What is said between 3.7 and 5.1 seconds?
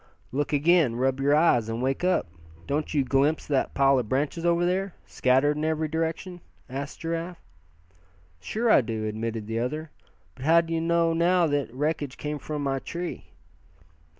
pile of branches over there,